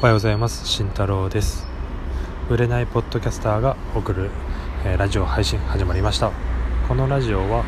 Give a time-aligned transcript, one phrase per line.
[0.00, 0.66] おはようございます。
[0.66, 1.66] 慎太郎です。
[2.48, 4.30] 売れないポッドキャスターが送る、
[4.82, 6.32] えー、ラジオ配信始まりました。
[6.88, 7.66] このラジオは、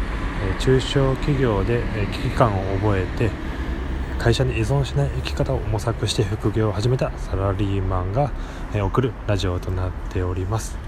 [0.48, 3.30] えー、中小企業で、えー、危機感を覚えて
[4.18, 8.32] 会社に依存しない生き方を模索して副業を始めたサラリーマンが、
[8.72, 10.78] え送るラジオとなっております。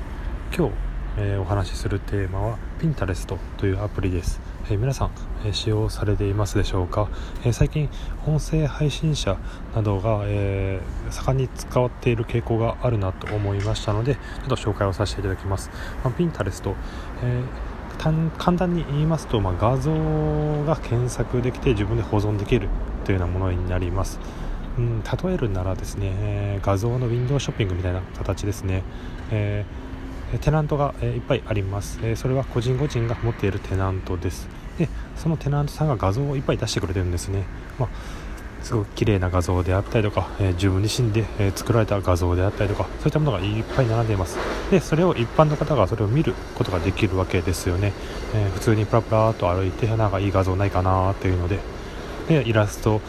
[0.57, 0.75] 今日、
[1.19, 4.41] えお話しするテーマは Pinterest というアプリです。
[4.71, 5.11] え皆さん、
[5.45, 7.09] え使用されていますでしょうか、
[7.45, 7.91] え最近
[8.27, 9.37] 音声配信者
[9.75, 15.71] などが、え盛んに使っている傾向があるなと思いましたのでちょっと紹介をさせていただきます、
[16.03, 16.75] まあ、ピンタレスト、
[17.23, 17.43] え
[17.99, 19.93] 簡単に言いますと、まあ、画像
[20.65, 22.69] が検索できて自分で保存できる
[23.05, 24.19] というようなものになります、
[24.79, 28.83] うん、例えるならですね、え画像のウィンドウショッピングみたいな形ですね、
[29.31, 29.84] えー
[30.41, 34.49] テナントが、えいっぱいあります、えそれは個人個人が持っているテナントです。
[34.79, 37.45] でそのテナントさんが画像をいっぱい出してくれてるんですね、
[37.79, 37.89] まあ、
[38.65, 44.39] すごく綺麗な画像であったりとか、え、自分自身で、え、作られた画像であったりとかそういったものがいっぱい並んでいます。
[44.71, 47.93] でそれを一般の方がそれを見ることができるわけですよね、
[48.35, 51.59] えー、普通にプラプラと歩いてなんかいい画像ないかなっていうので。
[52.29, 53.03] でイラスト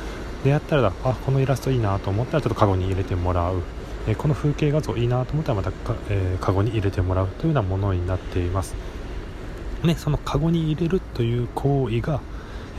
[0.44, 3.62] であったらあこのイラストいいなと思ったらちょっとカゴに入れてもらう。
[4.08, 8.76] えこの風景画像いいなと思ったらまたか、えー、カゴに入れてもらうというようなものになっています、
[9.84, 12.22] ね、そのカゴに入れるという行為が、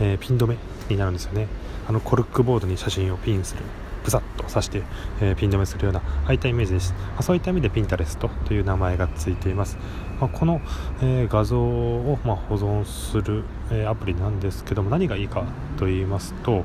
[0.00, 0.56] えー、ピン止め
[0.88, 1.48] になるんですよね。
[1.88, 3.62] あのコルクボードに写真をピンする。
[4.06, 4.82] ブサッと刺して、
[5.20, 9.78] えー、ピン止めするようなああいったイメージです、まあ、そういった意味でピンタレストという名前がついています、
[10.20, 10.60] まあ、この、
[11.02, 15.42] え、画像を、ま、保存する、え、アプリなんですけども何がいいか
[15.76, 16.64] と言いますと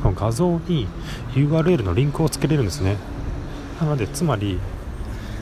[0.00, 0.86] この画像に
[1.32, 2.96] URL のリンクをつけれるんですね。
[3.80, 4.58] なのでつまり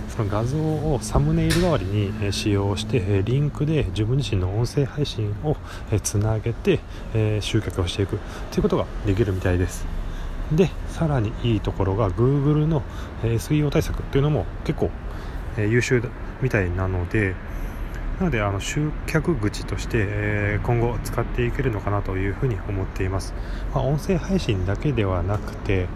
[0.09, 5.57] その画像をサムネイル代わりに使用してリンクで自分自身の音声配信を
[6.03, 6.81] つなげて
[7.41, 8.19] 集客をしていく
[8.51, 9.87] ということができるみたいです。
[10.53, 12.83] でさらにいいところが Google の
[13.23, 14.91] SEO 対策というのも結構
[15.59, 16.03] 優秀
[16.41, 17.35] みたいなので
[18.19, 23.35] なのであの集客口としてえー今後使っていけるのかなというふうに思っています、
[23.75, 25.87] まあ、音声配信だけではなくて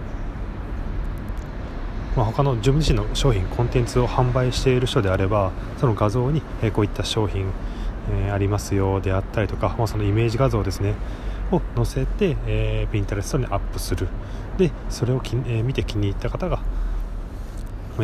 [2.16, 7.46] まあ、他の自分自身の商品コンテンツを販売している人であればその画像に、えこういった商品、
[8.10, 10.94] えありますよであったりとか、まあ、そのイメージ画像ですね
[11.50, 14.08] を載せて、えー、ピンタレストにアップする。
[14.58, 16.60] でそれをき、え、見て気に入った方が、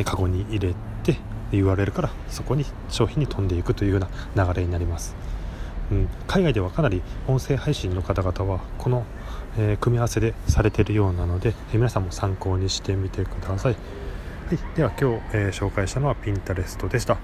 [0.04, 1.18] カゴに入れて
[1.52, 4.00] URL からそこに商品に飛んでいくというよう
[4.34, 5.14] な流れになります、
[5.90, 9.04] うん、海外ではかなり音声配信の方々はこの
[9.58, 17.18] えー、組み合わせでされているようなので、えー、皆さんも参考にしてみてください、はい、では今日、えー、紹介したのはピンタレストでした、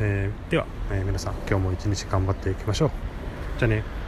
[0.00, 2.90] えでは、え皆さん今日も一日頑張っていきましょう。
[3.58, 4.05] じゃあね。